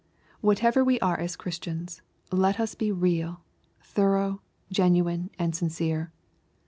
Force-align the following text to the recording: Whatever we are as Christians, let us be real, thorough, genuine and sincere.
Whatever 0.39 0.83
we 0.83 0.99
are 0.99 1.19
as 1.19 1.35
Christians, 1.35 2.01
let 2.31 2.59
us 2.59 2.73
be 2.73 2.91
real, 2.91 3.41
thorough, 3.83 4.41
genuine 4.71 5.29
and 5.37 5.55
sincere. 5.55 6.11